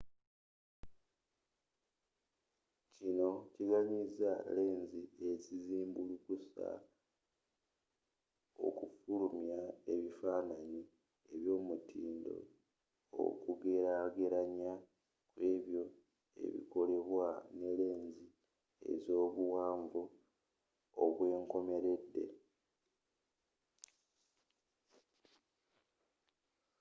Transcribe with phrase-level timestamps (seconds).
[2.95, 6.67] kino kiganyiza lensi ezizimbulukusa
[8.67, 9.59] okufulumya
[9.91, 10.81] ebifaananyi
[11.33, 12.35] eby'omutindo
[13.23, 14.71] okugelagelanya
[15.35, 15.83] kw'ebyo
[16.45, 17.27] ebikolebwa
[17.59, 18.25] ne lensi
[18.91, 20.01] ezobuwanvu
[21.03, 22.25] obwenkomeredde